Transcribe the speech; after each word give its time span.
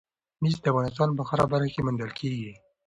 مس 0.41 0.55
د 0.63 0.65
افغانستان 0.71 1.09
په 1.17 1.23
هره 1.29 1.45
برخه 1.51 1.69
کې 1.73 1.81
موندل 1.85 2.11
کېږي. 2.19 2.53